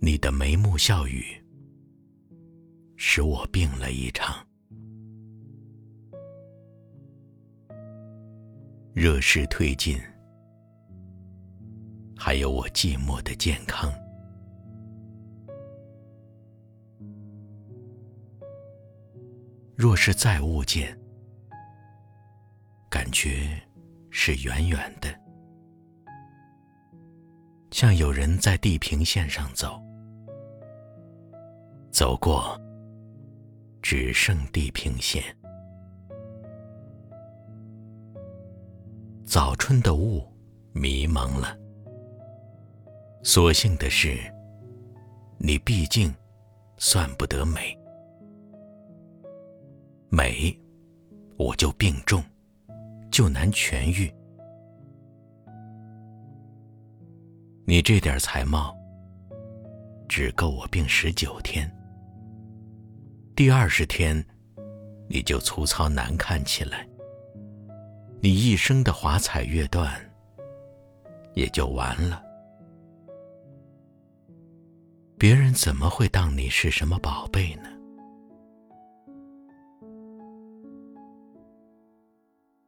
[0.00, 1.22] 你的眉目笑语，
[2.96, 4.34] 使我病了一场。
[8.94, 9.98] 热势推进，
[12.28, 13.90] 还有我寂寞的健康。
[19.74, 20.94] 若是再误见，
[22.90, 23.58] 感觉
[24.10, 25.08] 是远远的，
[27.70, 29.82] 像有人在地平线上走。
[31.90, 32.60] 走过，
[33.80, 35.24] 只剩地平线。
[39.24, 40.22] 早春的雾
[40.74, 41.58] 迷蒙了。
[43.30, 44.18] 所幸的是，
[45.36, 46.10] 你毕竟
[46.78, 47.78] 算不得美。
[50.08, 50.58] 美，
[51.36, 52.24] 我就病重，
[53.10, 54.10] 就难痊愈。
[57.66, 58.74] 你这点才貌，
[60.08, 61.70] 只够我病十九天。
[63.36, 64.24] 第二十天，
[65.06, 66.88] 你就粗糙难看起来。
[68.22, 69.92] 你一生的华彩乐段
[71.34, 72.22] 也就完了。
[75.18, 77.68] 别人怎么会当你是什么宝贝呢？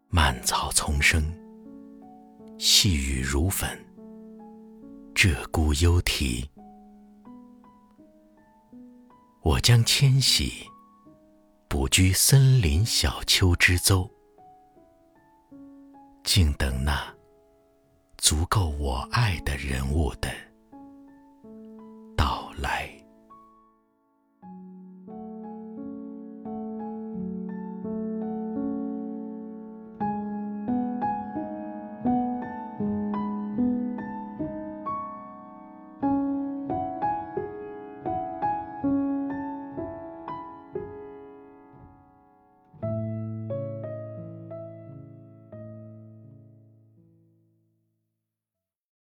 [0.08, 1.22] 蔓草丛生，
[2.58, 3.70] 细雨如粉，
[5.14, 6.50] 鹧鸪幽啼。
[9.42, 10.52] 我将迁徙，
[11.68, 14.10] 不居森林小丘之邹，
[16.24, 17.00] 静等那
[18.18, 20.28] 足够我爱的人物的。